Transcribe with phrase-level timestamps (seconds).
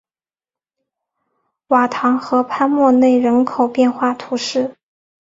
[1.67, 4.75] 瓦唐河畔默内人口变化图示